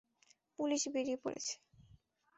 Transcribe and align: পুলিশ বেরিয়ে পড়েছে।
পুলিশ 0.59 0.81
বেরিয়ে 0.93 1.17
পড়েছে। 1.17 1.53